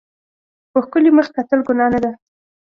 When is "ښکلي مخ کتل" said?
0.85-1.59